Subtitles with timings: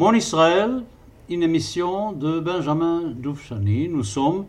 [0.00, 0.82] Mon Israël,
[1.28, 3.86] une émission de Benjamin Doufchani.
[3.86, 4.46] Nous sommes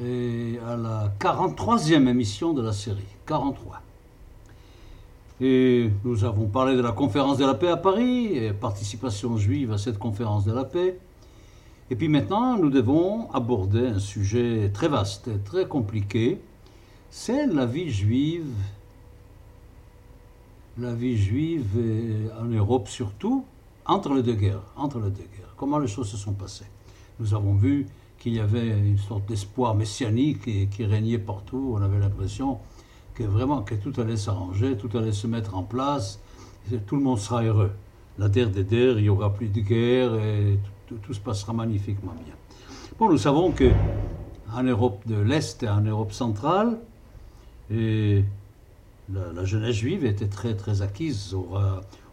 [0.00, 3.82] eh, à la 43e émission de la série, 43.
[5.42, 9.70] Et nous avons parlé de la conférence de la paix à Paris, et participation juive
[9.70, 10.98] à cette conférence de la paix.
[11.90, 16.40] Et puis maintenant, nous devons aborder un sujet très vaste et très compliqué.
[17.10, 18.48] C'est la vie juive,
[20.78, 23.44] la vie juive en Europe surtout,
[23.86, 25.54] entre les deux guerres, entre les deux guerres.
[25.56, 26.66] Comment les choses se sont passées.
[27.20, 27.86] Nous avons vu
[28.18, 31.74] qu'il y avait une sorte d'espoir messianique qui régnait partout.
[31.76, 32.58] On avait l'impression
[33.14, 36.20] que vraiment que tout allait s'arranger, tout allait se mettre en place,
[36.86, 37.70] tout le monde sera heureux.
[38.18, 42.14] La terre des terres, il n'y aura plus de guerre et tout, se passera magnifiquement
[42.24, 42.34] bien.
[42.98, 43.70] Bon, nous savons que
[44.52, 46.78] en Europe de l'Est et en Europe centrale,
[47.70, 51.36] la, jeunesse juive était très très acquise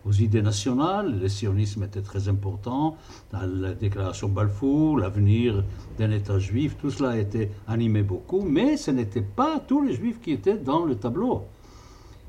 [0.06, 1.20] aux, idées nationales.
[1.20, 2.98] Le sionisme était très important.
[3.32, 5.64] la déclaration Balfour, l'avenir
[5.98, 10.20] d'un État juif, tout cela été animé beaucoup, mais ce n'étaient pas tous les juifs
[10.22, 11.44] qui étaient dans le tableau.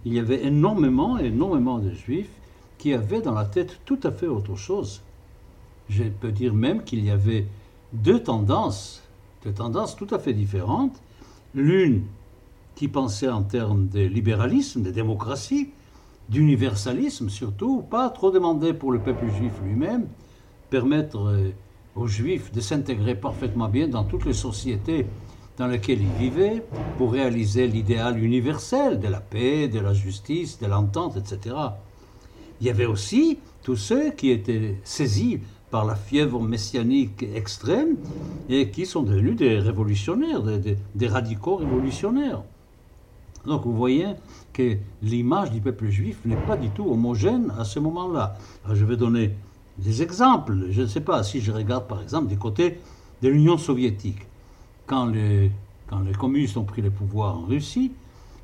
[0.05, 2.31] Il y avait énormément, énormément de juifs
[2.79, 5.03] qui avaient dans la tête tout à fait autre chose.
[5.89, 7.47] Je peux dire même qu'il y avait
[7.93, 9.03] deux tendances,
[9.45, 11.01] deux tendances tout à fait différentes.
[11.55, 12.03] L'une
[12.75, 15.71] qui pensait en termes de libéralisme, de démocratie,
[16.29, 20.07] d'universalisme surtout, pas trop demander pour le peuple juif lui-même,
[20.71, 21.51] permettre euh,
[21.97, 25.07] aux juifs de s'intégrer parfaitement bien dans toutes les sociétés
[25.59, 26.63] dans lesquelles ils vivaient
[26.97, 31.55] pour réaliser l'idéal universel de la paix, de la justice, de l'entente, etc.
[32.61, 37.97] Il y avait aussi tous ceux qui étaient saisis par la fièvre messianique extrême
[38.49, 42.43] et qui sont devenus des révolutionnaires, des, radicaux révolutionnaires.
[43.47, 44.07] Donc vous voyez
[44.53, 48.37] que l'image du peuple juif n'est pas du tout homogène à ce moment-là.
[48.73, 49.35] Je vais donner
[49.79, 50.67] des exemples.
[50.71, 52.79] Je ne sais pas si je regarde par exemple du côté
[53.23, 54.27] de l'Union soviétique.
[54.87, 55.51] Quand les,
[55.89, 57.93] quand les communistes ont pris le pouvoir en Russie,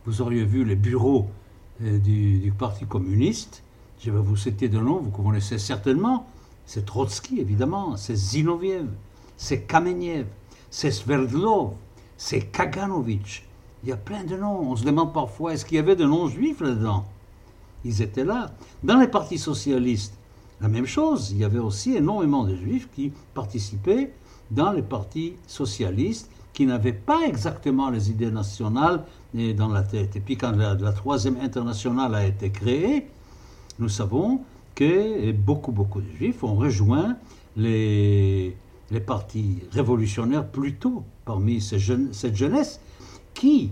[0.06, 1.28] vous auriez vu les bureaux
[1.82, 3.62] euh, du, du Parti communiste.
[4.00, 6.26] Je vais vous citer de noms, vous connaissez certainement.
[6.66, 8.86] C'est Trotsky, évidemment, c'est Zinoviev,
[9.36, 10.26] c'est Kameniev,
[10.70, 11.72] c'est Sverdlov,
[12.16, 13.47] c'est Kaganovich.
[13.82, 14.70] Il y a plein de noms.
[14.70, 17.04] On se demande parfois, est-ce qu'il y avait de noms juifs là-dedans?
[17.84, 18.50] Ils étaient là.
[18.82, 20.14] Dans les partis socialistes,
[20.60, 21.30] la même chose.
[21.30, 24.12] Il y avait aussi énormément de juifs qui participaient
[24.50, 30.16] dans les partis socialistes qui n'avaient pas exactement les idées nationales dans la tête.
[30.16, 33.06] Et puis quand la, la troisième internationale a été créée,
[33.78, 34.40] nous savons
[34.74, 37.16] que beaucoup, beaucoup de juifs ont rejoint
[37.56, 38.56] les,
[38.90, 42.80] les partis révolutionnaires plus tôt parmi cette jeunesse
[43.38, 43.70] qui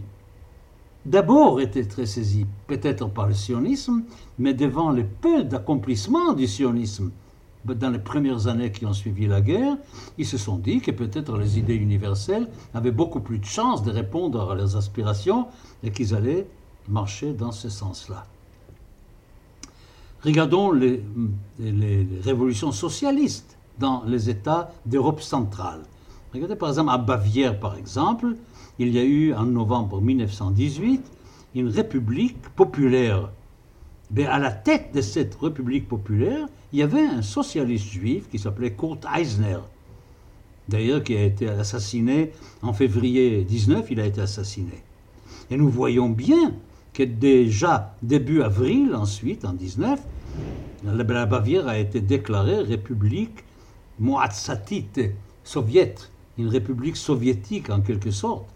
[1.04, 4.04] d'abord était très saisie peut-être par le sionisme,
[4.38, 7.10] mais devant le peu d'accomplissement du sionisme
[7.65, 9.77] dans les premières années qui ont suivi la guerre,
[10.19, 13.91] ils se sont dit que peut-être les idées universelles avaient beaucoup plus de chances de
[13.91, 15.49] répondre à leurs aspirations
[15.83, 16.47] et qu'ils allaient
[16.88, 18.25] marcher dans ce sens-là.
[20.22, 21.03] Regardons les,
[22.22, 25.83] révolutions socialistes dans les États d'Europe centrale.
[26.59, 28.37] Par exemple à Bavière, par exemple,
[28.79, 31.03] il y a eu en novembre 1918
[31.55, 33.31] une république populaire.
[34.11, 38.39] Mais à la tête de cette république populaire, il y avait un socialiste juif qui
[38.39, 39.59] s'appelait Kurt Eisner.
[40.69, 42.33] D'ailleurs, qui a été assassiné
[42.63, 44.83] en février 19, il a été assassiné.
[45.51, 46.55] Et nous voyons bien
[46.93, 50.01] que déjà début avril, ensuite, en 19,
[50.85, 53.45] la Bavière a été déclarée république
[53.99, 55.01] moatsatite
[55.45, 58.47] soviète, une république soviétique en quelque sorte.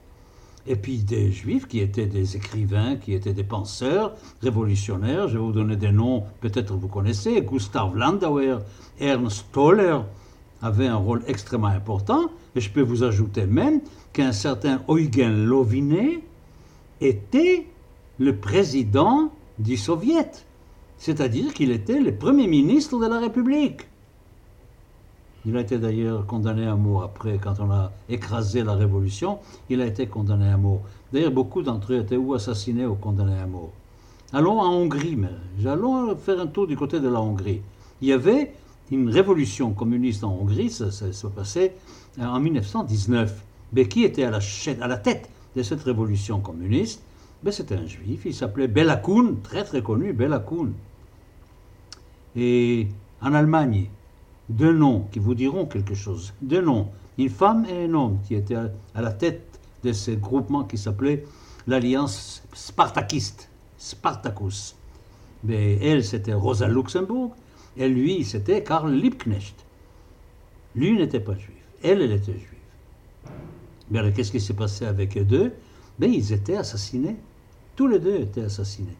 [0.67, 5.29] Et puis des juifs qui étaient des écrivains, qui étaient des penseurs révolutionnaires.
[5.29, 7.41] Je vais vous donner des noms, peut-être vous connaissez.
[7.41, 8.59] Gustav Landauer,
[9.01, 9.99] Ernst Toller
[10.61, 12.31] avaient un rôle extrêmement important.
[12.55, 13.81] Et je peux vous ajouter même
[14.13, 16.21] qu'un certain Eugen Lovinet
[17.01, 17.67] était
[18.19, 20.31] le président du Soviet,
[20.99, 23.83] c'est-à-dire qu'il était le premier ministre de la République.
[25.47, 29.39] Il a été d'ailleurs condamné à mort après, quand on a écrasé la révolution,
[29.71, 30.83] il a été condamné à mort.
[31.13, 33.73] D'ailleurs, beaucoup d'entre eux étaient ou assassinés ou condamnés à mort.
[34.33, 37.63] Allons en Hongrie, mais allons faire un tour du côté de la Hongrie.
[38.03, 38.53] Il y avait
[38.91, 41.73] une révolution communiste en Hongrie, ça, s'est passé
[42.21, 43.45] en 1919.
[43.73, 47.03] Mais qui était à la, tête de cette révolution communiste?
[47.43, 49.01] Ben, C'était un juif, il s'appelait Bela
[49.43, 50.45] très très connu, Bela
[52.37, 52.89] Et
[53.23, 53.89] en Allemagne,
[54.51, 56.35] deux noms qui vous diront quelque chose.
[56.43, 56.89] Deux noms,
[57.19, 61.25] une femme et un homme qui étaient à la tête de ce groupement qui s'appelait
[61.67, 63.49] l'Alliance Spartakiste,
[63.79, 64.75] Spartacus.
[65.45, 67.35] Mais elle, c'était Rosa Luxembourg,
[67.77, 69.65] Et lui, c'était Karl Liebknecht.
[70.75, 71.57] Lui n'était pas juif.
[71.83, 73.31] Elle, elle était juive.
[73.91, 75.53] Mais qu'est-ce qui s'est passé avec eux deux?
[75.99, 77.17] Ben, Ils étaient assassinés.
[77.77, 78.97] Tous les deux étaient assassinés.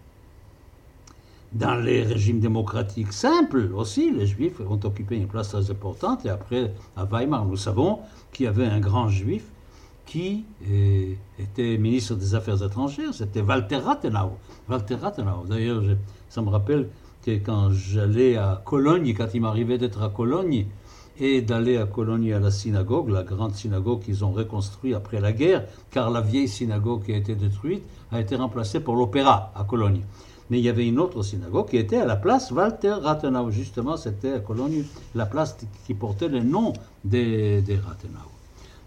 [1.53, 6.25] Dans les régimes démocratiques simples aussi, les juifs ont occupé une place très importante.
[6.25, 7.99] Et après, à Weimar, nous savons
[8.33, 9.45] qu'il y avait un grand juif
[10.07, 14.33] qui euh, était ministre des Affaires étrangères, c'était Walter Rathenau.
[14.69, 15.83] Walter Rathenau, d'ailleurs,
[16.29, 16.89] ça me rappelle
[17.25, 20.67] que quand j'allais à Cologne, quand il m'arrivait d'être à Cologne,
[21.21, 25.33] et d'aller à Cologne à la synagogue, la grande synagogue qu'ils ont reconstruite après la
[25.33, 29.65] guerre, car la vieille synagogue qui a été détruite a été remplacée par l'opéra à
[29.65, 30.03] Cologne.
[30.51, 33.51] Mais il y avait une autre synagogue qui était à la place Walter Rathenau.
[33.51, 35.57] Justement, c'était à Cologne la place
[35.87, 36.73] qui portait le nom
[37.05, 38.19] des, des Rathenau.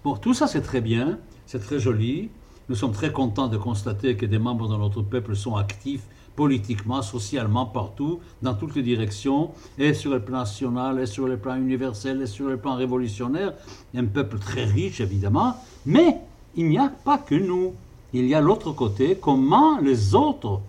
[0.04, 2.30] Bon, tout ça c'est très bien, c'est très joli.
[2.70, 6.04] Nous sommes très contents de constater que des membres de notre peuple sont actifs
[6.36, 11.38] politiquement, socialement, partout, dans toutes les directions, et sur le plan national, et sur le
[11.38, 13.54] plan universel, et sur le plan révolutionnaire.
[13.96, 15.56] Un peuple très riche, évidemment,
[15.86, 16.18] mais
[16.56, 17.74] il n'y a pas que nous.
[18.14, 20.62] Il y a l'autre côté, comment les autres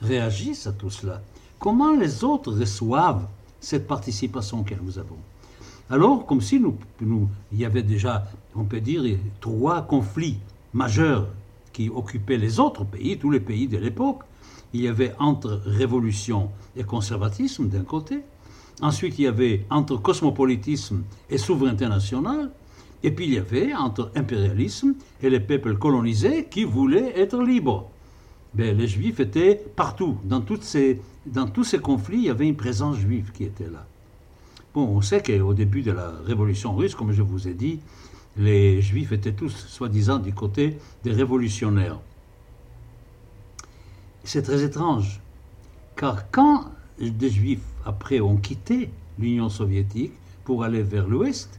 [0.00, 1.22] réagissent à tout cela.
[1.58, 3.26] Comment les autres reçoivent
[3.60, 5.18] cette participation que nous avons?
[5.90, 9.02] Alors, comme si nous, nous, il y avait déjà, on peut dire,
[9.40, 10.38] trois conflits
[10.72, 11.26] majeurs
[11.72, 14.20] qui occupaient les autres pays, tous les pays de l'époque.
[14.72, 18.20] Il y avait entre révolution et conservatisme d'un côté.
[18.80, 22.50] Ensuite, il y avait entre cosmopolitisme et souveraineté nationale.
[23.02, 27.90] Et puis il y avait entre impérialisme et les peuples colonisés qui voulaient être libres.
[28.54, 30.18] Ben, les juifs étaient partout.
[30.24, 33.68] Dans, toutes ces, dans tous ces conflits, il y avait une présence juive qui était
[33.68, 33.86] là.
[34.74, 37.80] Bon, on sait qu'au début de la révolution russe, comme je vous ai dit,
[38.36, 42.00] les juifs étaient tous, soi-disant, du côté des révolutionnaires.
[44.24, 45.20] C'est très étrange,
[45.96, 46.70] car quand
[47.00, 50.12] des juifs, après, ont quitté l'Union soviétique
[50.44, 51.58] pour aller vers l'Ouest,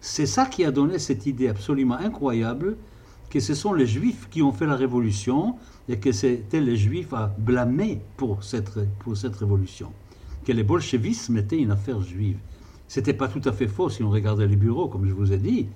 [0.00, 2.76] c'est ça qui a donné cette idée absolument incroyable
[3.30, 5.56] que ce sont les juifs qui ont fait la révolution
[5.88, 9.92] et que c'était les juifs à blâmer pour cette, pour cette révolution
[10.44, 12.38] que le bolchevisme était une affaire juive.
[12.88, 15.38] C'était pas tout à fait faux si on regardait les bureaux, comme je vous ai
[15.38, 15.66] dit,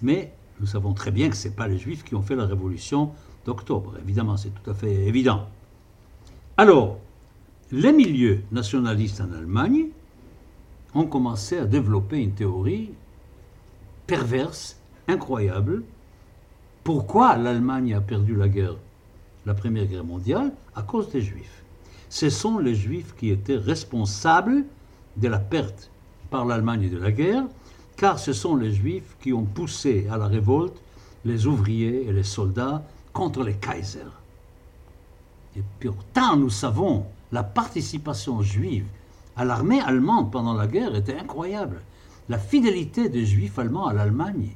[0.00, 3.10] mais nous savons très bien que ce pas les juifs qui ont fait la révolution
[3.44, 3.94] d'octobre.
[4.02, 5.48] Évidemment, c'est tout à fait évident.
[6.56, 6.98] Alors,
[7.72, 9.86] les milieux nationalistes en Allemagne
[10.94, 12.90] ont commencé à développer une théorie
[14.06, 14.78] perverse,
[15.08, 15.82] incroyable.
[16.84, 18.76] Pourquoi l'Allemagne a perdu la guerre,
[19.46, 20.52] la Première Guerre mondiale?
[20.74, 21.62] À cause des Juifs
[22.12, 24.66] ce sont les Juifs qui étaient responsables
[25.16, 25.90] de la perte
[26.28, 27.44] par l'Allemagne de la guerre,
[27.96, 30.76] car ce sont les Juifs qui ont poussé à la révolte
[31.24, 32.82] les ouvriers et les soldats
[33.14, 34.12] contre les Kaisers.
[35.56, 38.84] Et pourtant, nous savons, la participation juive
[39.34, 41.80] à l'armée allemande pendant la guerre était incroyable.
[42.28, 44.50] La fidélité des Juifs allemands à l'Allemagne,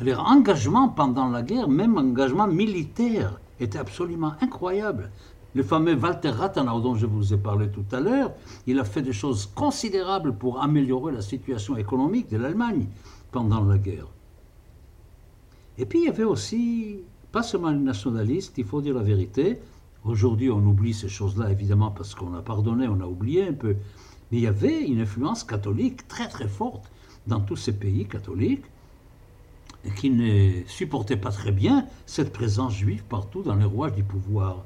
[0.00, 5.10] leur engagement pendant la guerre, même engagement militaire, était absolument incroyable.
[5.54, 8.32] Le fameux Walter Rathenau dont je vous ai parlé tout à l'heure,
[8.66, 12.86] il a fait des choses considérables pour améliorer la situation économique de l'Allemagne
[13.32, 14.06] pendant la guerre.
[15.78, 17.00] Et puis il y avait aussi,
[17.32, 19.58] pas seulement les nationalistes, il faut dire la vérité,
[20.04, 23.76] aujourd'hui on oublie ces choses-là évidemment parce qu'on a pardonné, on a oublié un peu,
[24.30, 26.90] mais il y avait une influence catholique très très forte
[27.26, 28.64] dans tous ces pays catholiques
[29.94, 34.64] qui ne supportaient pas très bien cette présence juive partout dans les rouages du pouvoir.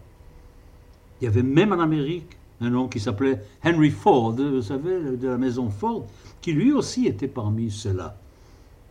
[1.21, 5.29] Il y avait même en Amérique un homme qui s'appelait Henry Ford, vous savez, de
[5.29, 6.07] la maison Ford,
[6.41, 8.17] qui lui aussi était parmi ceux-là,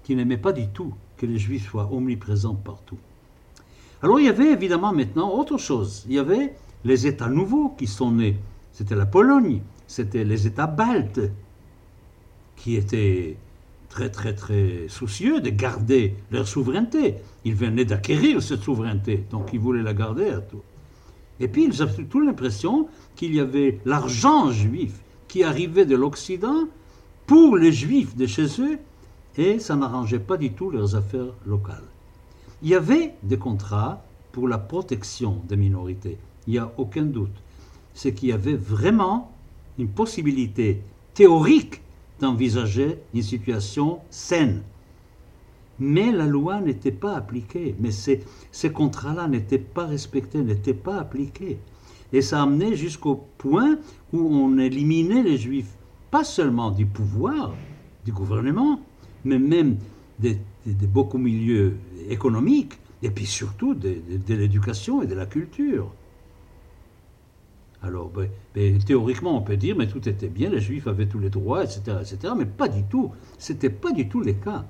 [0.04, 2.98] qui n'aimait pas du tout que les Juifs soient omniprésents partout.
[4.04, 6.06] Alors il y avait évidemment maintenant autre chose.
[6.08, 8.38] Il y avait les États nouveaux qui sont nés.
[8.74, 11.22] C'était la Pologne, c'était les États baltes,
[12.56, 13.38] qui étaient
[13.92, 17.16] très très très soucieux de garder leur souveraineté.
[17.44, 20.64] Ils venaient d'acquérir cette souveraineté, donc ils voulaient la garder à tout.
[21.42, 24.94] Et puis ils avaient tout l'impression qu'il y avait l'argent juif
[25.28, 26.68] qui arrivait de l'Occident
[27.28, 28.80] pour les juifs de chez eux,
[29.38, 31.90] et ça n'arrangeait pas du tout leurs affaires locales.
[32.64, 36.18] Il y avait des contrats pour la protection des minorités,
[36.48, 37.44] il n'y a aucun doute.
[37.94, 39.34] C'est qu'il y avait vraiment
[39.78, 40.82] une possibilité
[41.14, 41.82] théorique
[42.22, 44.64] d'envisager une situation saine
[45.82, 47.76] mais la loi n'était pas appliquée.
[47.80, 48.22] Mais ces,
[48.72, 51.58] contrats-là n'étaient pas respectés, n'étaient pas appliqués.
[52.14, 53.78] Et ça amenait jusqu'au point
[54.14, 55.74] où on éliminait les juifs,
[56.12, 57.56] pas seulement du pouvoir,
[58.06, 58.80] du gouvernement,
[59.26, 59.78] mais même
[60.20, 60.36] de,
[60.88, 61.78] beaucoup milieux
[62.10, 63.98] économiques, et puis surtout de,
[64.28, 65.92] de l'éducation et de la culture.
[67.84, 71.20] Alors, ben, ben, théoriquement, on peut dire, mais tout était bien, les Juifs avaient tous
[71.20, 73.12] les droits, etc., etc., mais pas du tout.
[73.40, 74.66] Ce n'était pas du tout le cas.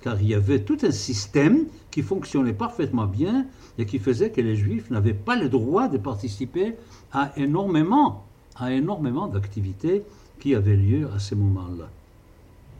[0.00, 3.46] Car il y avait tout un système qui fonctionnait parfaitement bien
[3.78, 6.74] et qui faisait que les Juifs n'avaient pas le droit de participer
[7.12, 8.24] à énormément,
[8.56, 10.02] à énormément d'activités
[10.40, 11.88] qui avaient lieu à ces moments-là.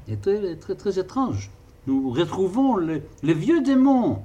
[0.08, 1.50] Et très, étrange.
[1.86, 4.22] Nous retrouvons les vieux démons.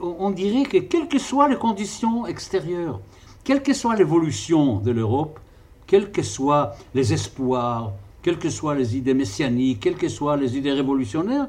[0.00, 3.00] On dirait que quelles que soient les conditions extérieures,
[3.48, 5.40] quelle que soit l'évolution de l'Europe,
[5.86, 10.58] quels que soient les espoirs, quelles que soient les idées messianiques, quelles que soient les
[10.58, 11.46] idées révolutionnaires,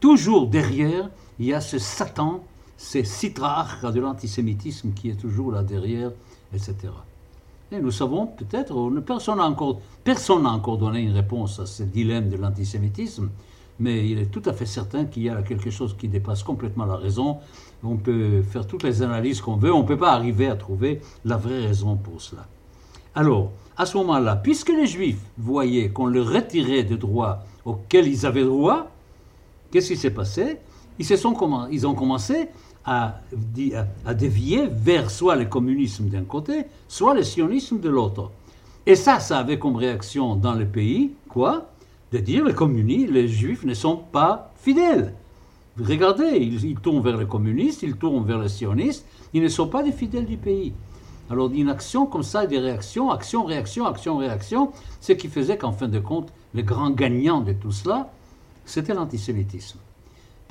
[0.00, 2.42] toujours derrière, il y a ce Satan,
[2.76, 6.10] ce citrarque de l'antisémitisme qui est toujours là derrière,
[6.52, 6.74] etc.
[7.70, 9.80] Et nous savons peut-être, personne n'a encore,
[10.44, 13.30] encore donné une réponse à ce dilemme de l'antisémitisme,
[13.78, 16.84] mais il est tout à fait certain qu'il y a quelque chose qui dépasse complètement
[16.84, 17.38] la raison.
[17.84, 21.00] On peut faire toutes les analyses qu'on veut, on ne peut pas arriver à trouver
[21.24, 22.46] la vraie raison pour cela.
[23.14, 28.24] Alors, à ce moment-là, puisque les Juifs voyaient qu'on leur retirait des droits auxquels ils
[28.26, 28.90] avaient droit,
[29.70, 30.58] qu'est-ce qui s'est passé?
[30.98, 31.34] Ils, se sont,
[31.70, 32.48] ils ont commencé
[32.84, 33.20] à,
[34.04, 38.30] à, dévier vers soit le communisme d'un côté, soit le sionisme de l'autre.
[38.86, 41.68] Et ça, ça avait comme réaction dans le pays, quoi?
[42.12, 45.14] De dire les communistes, les juifs ne sont pas fidèles.
[45.78, 49.82] Regardez, ils, tournent vers les communistes, ils tournent vers les sionistes, ils ne sont pas
[49.82, 50.74] des fidèles du pays.
[51.30, 55.72] Alors une action comme ça, des réactions, action, réaction, action, réaction, ce qui faisait qu'en
[55.72, 58.10] fin de compte, le grand gagnant de tout cela,
[58.66, 59.78] c'était l'antisémitisme.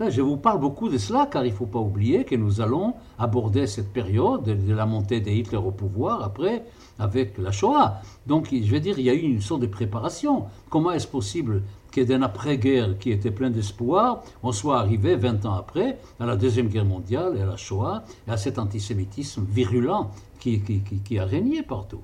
[0.09, 2.95] Je vous parle beaucoup de cela car il ne faut pas oublier que nous allons
[3.19, 6.65] aborder cette période de la montée de Hitler au pouvoir après
[6.97, 8.01] avec la Shoah.
[8.25, 10.45] Donc je veux dire, il y a eu une sorte de préparation.
[10.71, 11.61] Comment est-ce possible
[11.91, 16.35] que d'un après-guerre qui était plein d'espoir, on soit arrivé 20 ans après à la
[16.35, 21.19] Deuxième Guerre mondiale et à la Shoah et à cet antisémitisme virulent qui, qui, qui
[21.19, 22.01] a régné partout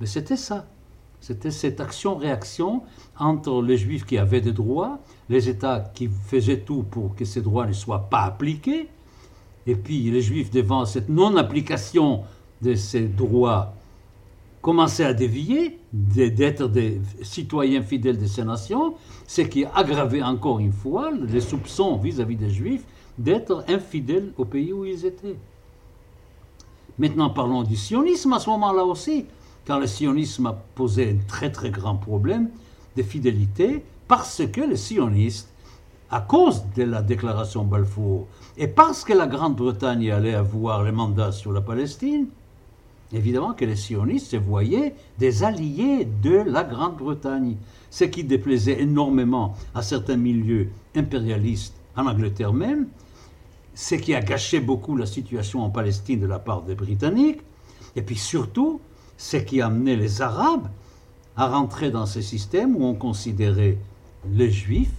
[0.00, 0.66] Mais c'était ça.
[1.20, 2.82] C'était cette action-réaction
[3.18, 7.42] entre les Juifs qui avaient des droits, les États qui faisaient tout pour que ces
[7.42, 8.88] droits ne soient pas appliqués,
[9.66, 12.22] et puis les Juifs, devant cette non-application
[12.62, 13.74] de ces droits,
[14.62, 18.94] commençaient à dévier d'être des citoyens fidèles de ces nations,
[19.26, 22.84] ce qui aggravait encore une fois les soupçons vis-à-vis des Juifs
[23.18, 25.36] d'être infidèles au pays où ils étaient.
[26.98, 29.26] Maintenant parlons du sionisme à ce moment-là aussi
[29.64, 32.50] car le sionisme a posé un très très grand problème
[32.96, 35.48] de fidélité parce que les sionistes,
[36.10, 38.26] à cause de la déclaration Balfour
[38.58, 42.26] et parce que la Grande-Bretagne allait avoir le mandat sur la Palestine,
[43.12, 47.56] évidemment que les sionistes se voyaient des alliés de la Grande-Bretagne,
[47.90, 52.88] ce qui déplaisait énormément à certains milieux impérialistes en Angleterre même,
[53.74, 57.40] ce qui a gâché beaucoup la situation en Palestine de la part des Britanniques,
[57.96, 58.80] et puis surtout
[59.16, 60.68] ce qui amenait les Arabes
[61.36, 63.78] à rentrer dans ce système où on considérait
[64.32, 64.92] les Juifs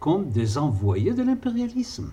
[0.00, 2.12] comme des envoyés de l'impérialisme.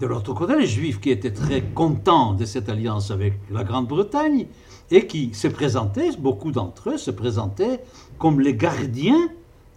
[0.00, 4.46] De l'autre côté, les Juifs qui étaient très contents de cette alliance avec la Grande-Bretagne
[4.90, 7.80] et qui se présentaient, beaucoup d'entre eux se présentaient
[8.18, 9.28] comme les gardiens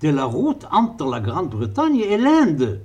[0.02, 2.82] de la route entre la Grande-Bretagne et l'Inde.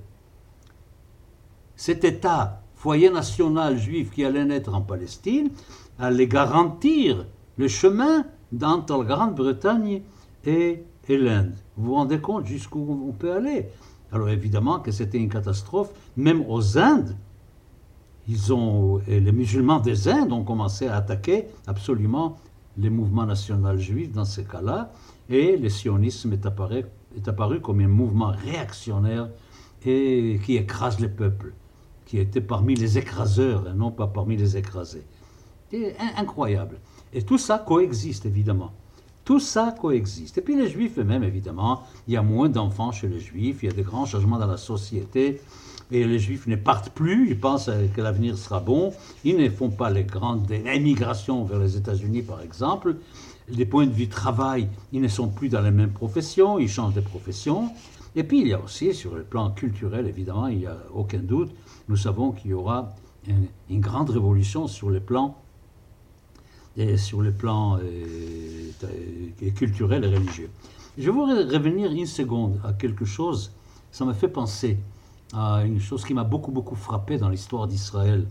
[1.75, 5.51] Cet État, foyer national juif qui allait naître en Palestine,
[5.99, 8.25] allait garantir le chemin
[8.63, 10.03] entre la Grande-Bretagne
[10.45, 11.55] et, l'Inde.
[11.77, 13.69] Vous vous rendez compte jusqu'où on peut aller?
[14.13, 17.17] Alors évidemment que c'était une catastrophe, même aux Indes.
[18.29, 22.37] Les musulmans des Indes ont commencé à attaquer absolument
[22.79, 24.93] les mouvements nationaux juifs dans ces cas-là,
[25.29, 29.29] et le sionisme est apparu, comme un mouvement réactionnaire
[29.85, 31.53] et qui écrase le peuple,
[32.07, 35.05] qui était parmi les écraseurs et non pas parmi les écrasés
[36.17, 36.79] incroyable.
[37.13, 38.73] Et tout ça coexiste, évidemment.
[39.25, 40.39] Tout ça coexiste.
[40.39, 43.71] Et puis les juifs eux-mêmes, évidemment, il y a moins d'enfants chez les juifs, il
[43.71, 45.41] y a de grands changements dans la société,
[45.93, 48.93] et les juifs ne partent plus, ils pensent que l'avenir sera bon,
[49.25, 52.97] ils ne font pas les grandes émigrations vers les États-Unis, par exemple.
[53.49, 56.95] Les points de vue travail, ils ne sont plus dans les mêmes professions, ils changent
[56.95, 57.71] de profession.
[58.17, 61.19] Et puis il y a aussi, sur le plan culturel, évidemment, il n'y a aucun
[61.19, 61.51] doute,
[61.89, 62.95] nous savons qu'il y aura
[63.29, 65.37] une, une grande révolution sur le plan
[66.77, 70.51] et sur le plan euh, culturel et religieux.
[70.99, 73.53] Je voudrais revenir une seconde à quelque chose,
[73.91, 74.79] ça me fait penser
[75.33, 78.27] à une chose qui m'a beaucoup, beaucoup frappé dans l'histoire d'Israël.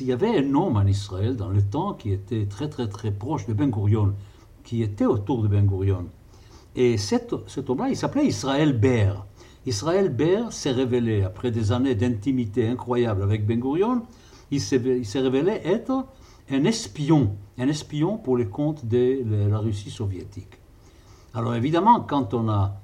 [0.00, 3.10] Il y avait un homme en Israël dans le temps qui était très, très, très
[3.10, 4.14] proche de Ben Gurion,
[4.62, 6.06] qui était autour de Ben Gurion.
[6.76, 9.26] Et cet, cet homme-là, il s'appelait Israël Ber.
[9.66, 14.02] Israël Ber s'est révélé, après des années d'intimité incroyable avec Ben Gurion,
[14.52, 16.06] il s'est révélé être
[16.50, 20.60] un espion, un espion pour les comptes de la Russie soviétique.
[21.32, 22.76] Alors évidemment, quand on a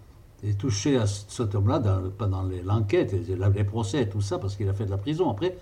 [0.58, 1.82] touché à cet homme-là
[2.16, 5.56] pendant l'enquête, les procès, tout ça, parce qu'il a fait de la prison après,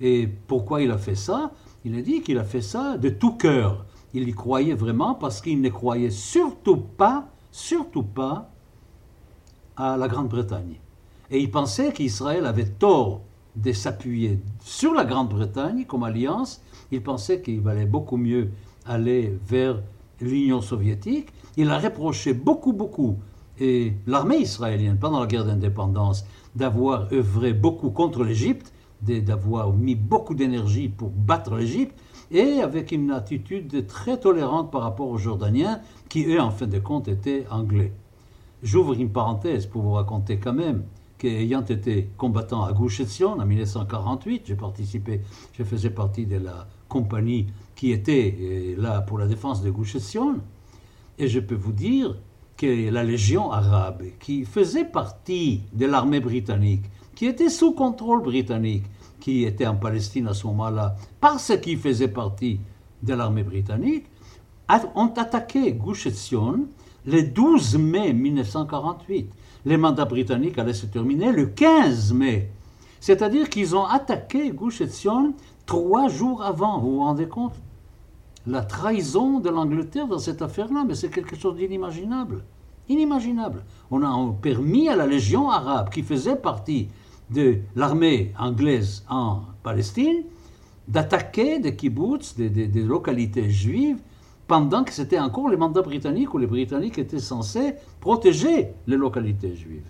[0.00, 1.52] et pourquoi il a fait ça?
[1.84, 3.84] Il a dit qu'il a fait ça de tout cœur.
[4.14, 8.50] Il y croyait vraiment parce qu'il ne croyait surtout pas, surtout pas
[9.76, 10.76] à la Grande-Bretagne.
[11.30, 13.22] Et il pensait qu'Israël avait tort
[13.56, 16.62] de s'appuyer sur la Grande-Bretagne comme alliance.
[16.90, 18.50] Il pensait qu'il valait beaucoup mieux
[18.86, 19.82] aller vers
[20.20, 21.28] l'Union soviétique.
[21.56, 23.18] Il a reproché beaucoup, beaucoup
[23.60, 26.24] et l'armée israélienne pendant la guerre d'indépendance
[26.56, 31.98] d'avoir œuvré beaucoup contre l'Égypte, d'avoir mis beaucoup d'énergie pour battre l'Égypte,
[32.30, 36.78] et avec une attitude très tolérante par rapport aux Jordaniens, qui eux, en fin de
[36.78, 37.92] compte, étaient anglais.
[38.62, 40.84] J'ouvre une parenthèse pour vous raconter quand même
[41.22, 45.20] qu'ayant été combattant à Gush en 1948, j'ai participé,
[45.52, 49.96] je faisais partie de la compagnie qui était euh, là pour la défense de Gush
[51.18, 52.16] et je peux vous dire
[52.56, 58.84] que la Légion arabe, qui faisait partie de l'armée britannique, qui était sous contrôle britannique,
[59.20, 62.58] qui était en Palestine à ce moment-là, parce qu'il faisait partie
[63.00, 64.06] de l'armée britannique,
[64.96, 66.08] ont attaqué Gush
[67.04, 69.30] le 12 mai 1948.
[69.64, 72.50] Les mandats britanniques allaient se terminer le 15 mai.
[73.00, 74.82] C'est-à-dire qu'ils ont attaqué Gush
[75.66, 76.78] trois jours avant.
[76.78, 77.54] Vous vous rendez compte?
[78.46, 82.44] La trahison de l'Angleterre dans cette affaire-là, mais c'est quelque chose d'inimaginable.
[82.88, 83.64] Inimaginable.
[83.90, 86.88] On a permis à la Légion arabe, qui faisait partie
[87.30, 90.24] de l'armée anglaise en Palestine,
[90.88, 93.98] d'attaquer des kibbutz, des localités juives,
[94.52, 99.56] pendant que c'était encore les mandats britanniques où les Britanniques étaient censés protéger les localités
[99.56, 99.88] juives.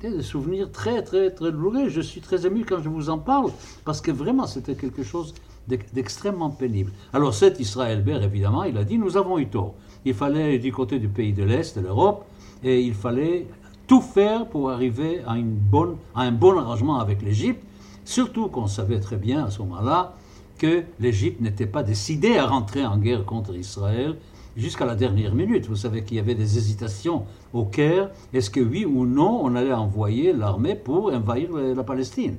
[0.00, 1.90] Des souvenirs très, très, très douloureux.
[1.90, 3.50] Je suis très ému quand je vous en parle,
[3.84, 5.34] parce que vraiment, c'était quelque chose
[5.68, 6.92] d'extrêmement pénible.
[7.12, 9.74] Alors, cet Israël Ber, évidemment, il a dit Nous avons eu tort.
[10.06, 12.24] Il fallait du côté du pays de l'Est, de l'Europe,
[12.64, 13.48] et il fallait
[13.86, 17.62] tout faire pour arriver à, une bonne, à un bon arrangement avec l'Égypte,
[18.06, 20.14] surtout qu'on savait très bien à ce moment-là
[20.62, 24.16] que l'Égypte n'était pas décidée à rentrer en guerre contre Israël
[24.56, 25.66] jusqu'à la dernière minute.
[25.66, 28.10] Vous savez qu'il y avait des hésitations au Caire.
[28.32, 32.36] Est-ce que oui ou non on allait envoyer l'armée pour envahir la Palestine?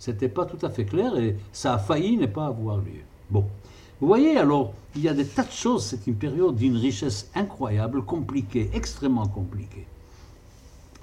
[0.00, 3.04] Ce n'était pas tout à fait clair et ça a failli ne pas avoir lieu.
[3.30, 3.44] Bon.
[4.00, 5.84] Vous voyez alors, il y a des tas de choses.
[5.84, 9.86] C'est une période d'une richesse incroyable, compliquée, extrêmement compliquée.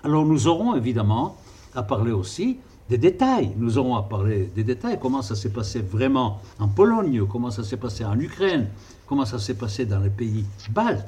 [0.03, 1.38] Alors nous aurons évidemment
[1.75, 2.58] à parler aussi
[2.89, 3.52] des détails.
[3.58, 7.63] Nous aurons à parler des détails, comment ça s'est passé vraiment en Pologne, comment ça
[7.63, 8.67] s'est passé en Ukraine,
[9.06, 11.08] comment ça s'est passé dans les pays baltes?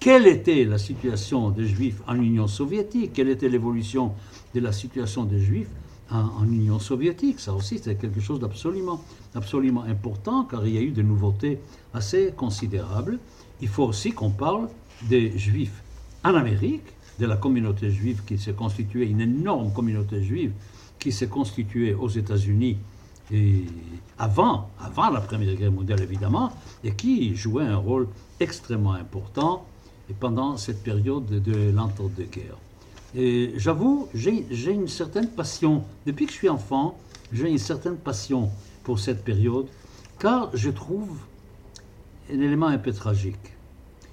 [0.00, 3.12] Quelle était la situation des Juifs en Union soviétique?
[3.14, 4.12] Quelle était l'évolution
[4.54, 5.70] de la situation des Juifs
[6.10, 7.40] en, Union soviétique?
[7.40, 9.00] Ça aussi, c'est quelque chose d'absolument
[9.34, 11.58] absolument important, car il y a eu des nouveautés
[11.94, 13.18] assez considérables.
[13.62, 14.68] Il faut aussi qu'on parle
[15.08, 15.82] des Juifs
[16.22, 16.84] en Amérique,
[17.18, 20.52] de la communauté juive qui s'est constituée, une énorme communauté juive
[21.04, 22.78] qui s'est constitué aux États-Unis
[24.16, 26.50] avant, avant la Première Guerre mondiale évidemment,
[26.82, 28.08] et qui jouait un rôle
[28.40, 29.66] extrêmement important
[30.18, 32.56] pendant cette période de l'entre-deux-guerres.
[33.14, 36.96] Et j'avoue, j'ai une certaine passion, depuis que je suis enfant,
[37.34, 38.48] j'ai une certaine passion
[38.82, 39.66] pour cette période,
[40.18, 41.18] car je trouve
[42.32, 43.52] un élément un peu tragique.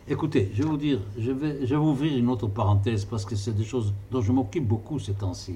[0.10, 3.38] Écoutez, je vais vous dire, je vais, je vais ouvrir une autre parenthèse parce que
[3.38, 5.56] c'est des choses dont je m'occupe beaucoup ces temps-ci.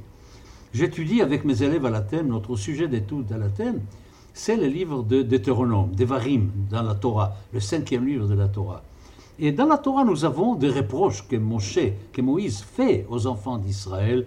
[0.74, 3.82] J'étudie avec mes élèves à l'Athènes, notre sujet d'étude à l'Athènes,
[4.34, 8.84] c'est le livre de Deutéronome, d'Evarim, dans la Torah, le cinquième livre de la Torah.
[9.40, 11.80] Et dans la Torah, nous avons des reproches que Moshe,
[12.12, 14.26] que Moïse fait aux enfants d'Israël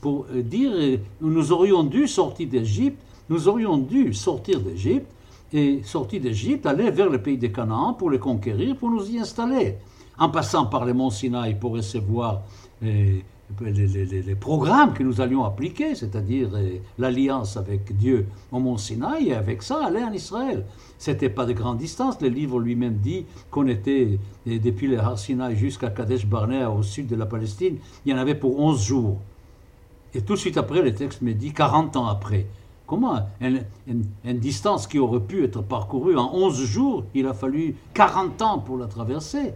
[0.00, 2.98] pour euh, dire euh, nous aurions dû sortir d'Égypte,
[3.28, 5.06] nous aurions dû sortir d'Égypte
[5.52, 9.18] et sortir d'Égypte, aller vers le pays de Canaan pour les conquérir, pour nous y
[9.18, 9.76] installer,
[10.18, 12.42] en passant par les monts Sinaï pour recevoir
[12.82, 13.18] euh,
[13.60, 19.34] les, programmes que nous allions appliquer, c'est-à-dire euh, l'alliance avec Dieu au mont Sinaï, et
[19.34, 20.64] avec ça aller en Israël.
[20.98, 22.20] Ce n'était pas de grande distance.
[22.20, 26.82] Le livre lui-même dit qu'on était, euh, depuis le Har Sinaï jusqu'à Kadesh Barnea, au
[26.82, 29.18] sud de la Palestine, il y en avait pour 11 jours.
[30.14, 32.46] Et tout de suite après, le texte me dit 40 ans après.
[32.86, 38.42] Comment une, distance qui aurait pu être parcourue en 11 jours, il a fallu 40
[38.42, 39.52] ans pour la traverser?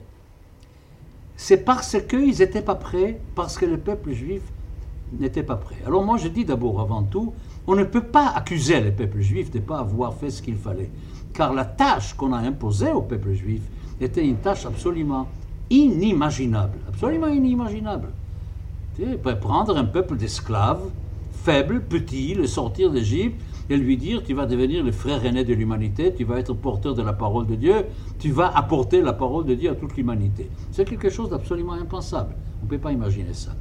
[1.37, 4.43] C'est parce qu'ils n'étaient pas prêts, parce que le peuple juif
[5.19, 5.77] n'était pas prêt.
[5.87, 7.33] Alors moi je dis d'abord, avant tout,
[7.67, 10.57] on ne peut pas accuser le peuple juif de ne pas avoir fait ce qu'il
[10.57, 10.91] fallait.
[11.33, 13.63] Car la tâche qu'on a imposée au peuple juif
[14.01, 15.29] était une tâche absolument
[15.71, 16.79] inimaginable.
[16.89, 18.09] Absolument inimaginable.
[19.41, 20.89] Prendre un peuple d'esclaves,
[21.43, 25.55] faible, petit, le sortir d'Égypte, et lui dire tu vas devenir le frère aîné de
[25.55, 27.87] l'humanité, tu vas être porteur de la parole de Dieu,
[28.19, 30.51] tu vas apporter la parole de Dieu à toute l'humanité.
[30.71, 32.35] C'est quelque chose d'absolument impensable.
[32.61, 33.53] On ne peut pas imaginer ça.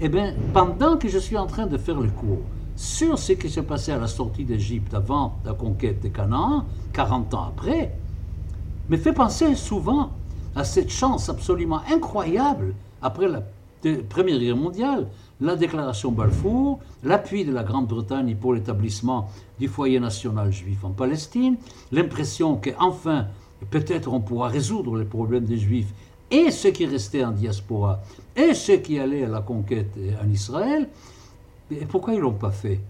[0.00, 2.42] Eh bien, pendant que je suis en train de faire le cours
[2.76, 7.34] sur ce qui s'est passé à la sortie d'Égypte avant la conquête de Canaan, 40
[7.34, 7.98] ans après,
[8.88, 10.10] me fait penser souvent
[10.54, 13.42] à cette chance absolument incroyable après la
[14.08, 15.06] Première Guerre mondiale,
[15.40, 19.28] la déclaration Balfour, l'appui de la Grande-Bretagne pour l'établissement
[19.60, 21.56] du foyer national juif en Palestine,
[21.92, 23.26] l'impression qu'enfin,
[23.70, 25.92] peut-être on pourra résoudre les problèmes des juifs
[26.30, 28.00] et ceux qui restaient en diaspora
[28.34, 30.88] et ceux qui allaient à la conquête en Israël.
[31.70, 32.80] Et pourquoi ils ne l'ont pas fait?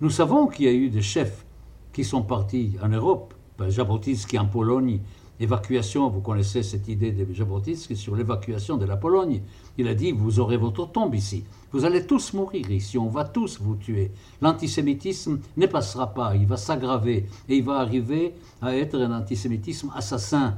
[0.00, 1.44] Nous savons qu'il y a eu des chefs
[1.92, 3.32] qui sont partis en Europe,
[3.68, 5.00] Jabotinsky en Pologne,
[5.40, 9.42] évacuation, vous connaissez cette idée de Jabotinsky sur l'évacuation de la Pologne.
[9.78, 11.44] Il a dit, vous aurez votre tombe ici.
[11.72, 14.10] Vous allez tous mourir ici, on va tous vous tuer.
[14.40, 19.90] L'antisémitisme ne passera pas, il va s'aggraver et il va arriver à être un antisémitisme
[19.94, 20.56] assassin.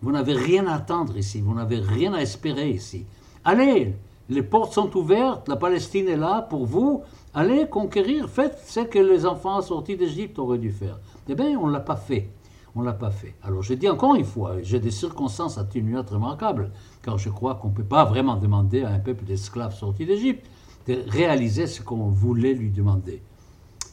[0.00, 3.04] Vous n'avez rien à attendre ici, vous n'avez rien à espérer ici.
[3.44, 3.94] Allez,
[4.28, 7.02] les portes sont ouvertes, la Palestine est là pour vous.
[7.34, 10.98] Allez conquérir, faites ce que les enfants sortis d'Égypte auraient dû faire.
[11.28, 12.30] Eh bien, on ne l'a pas fait.
[12.76, 13.34] On ne l'a pas fait.
[13.42, 16.70] Alors je dis encore une fois, j'ai des circonstances atténuantes remarquables,
[17.02, 20.46] car je crois qu'on ne peut pas vraiment demander à un peuple d'esclaves sortis d'Égypte
[20.86, 23.22] de réaliser ce qu'on voulait lui demander.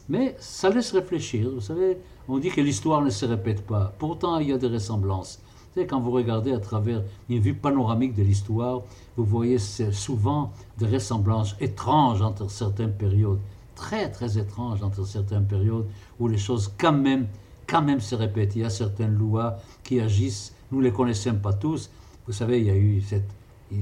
[0.08, 1.48] Mais ça laisse réfléchir.
[1.54, 3.92] Vous savez, on dit que l'histoire ne se répète pas.
[3.98, 5.40] Pourtant, il y a des ressemblances.
[5.44, 8.82] Vous savez, quand vous regardez à travers une vue panoramique de l'histoire,
[9.16, 13.38] vous voyez souvent des ressemblances étranges entre certaines périodes,
[13.74, 15.86] très très étranges entre certaines périodes,
[16.20, 17.26] où les choses quand même
[17.72, 18.54] quand même se répète.
[18.54, 21.90] Il y a certaines lois qui agissent, nous ne les connaissons pas tous.
[22.26, 23.30] Vous savez, il y a eu cette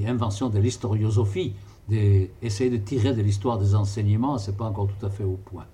[0.06, 1.54] invention de l'historiosophie,
[1.88, 5.36] d'essayer de tirer de l'histoire des enseignements, ce n'est pas encore tout à fait au
[5.44, 5.66] point.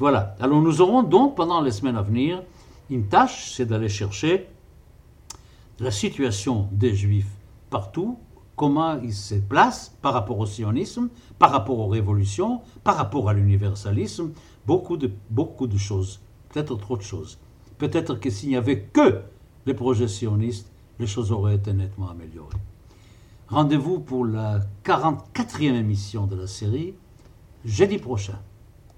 [0.00, 0.34] Voilà.
[0.40, 2.42] Alors nous aurons donc pendant les semaines à venir
[2.90, 4.48] une tâche, c'est d'aller chercher
[5.78, 7.30] la situation des Juifs
[7.70, 8.18] partout,
[8.56, 13.32] comment ils se placent par rapport au sionisme, par rapport aux révolutions, par rapport à
[13.32, 14.32] l'universalisme,
[14.66, 17.38] beaucoup de, beaucoup de choses peut-être trop de choses.
[17.78, 19.20] Peut-être que s'il n'y avait que
[19.66, 22.58] les projets sionistes, les choses auraient été nettement améliorées.
[23.48, 26.94] Rendez-vous pour la 44e émission de la série,
[27.64, 28.38] jeudi prochain.